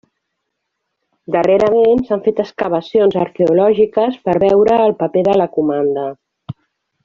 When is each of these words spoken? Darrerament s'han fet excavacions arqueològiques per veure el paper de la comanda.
Darrerament 1.35 2.01
s'han 2.07 2.23
fet 2.29 2.41
excavacions 2.45 3.19
arqueològiques 3.27 4.19
per 4.29 4.37
veure 4.47 4.81
el 4.89 4.99
paper 5.05 5.27
de 5.31 5.41
la 5.45 5.49
comanda. 5.59 6.09